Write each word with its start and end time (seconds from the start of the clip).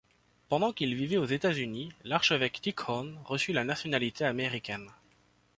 Pendant 0.49 0.73
qu'il 0.73 0.95
vivait 0.95 1.17
aux 1.17 1.25
États-Unis, 1.27 1.91
l'archevêque 2.05 2.59
Tikhon 2.59 3.19
reçut 3.23 3.53
la 3.53 3.63
nationalité 3.63 4.23
américaine. 4.25 4.89